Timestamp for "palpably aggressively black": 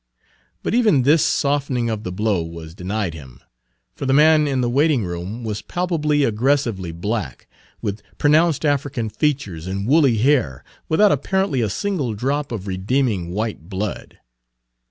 5.61-7.47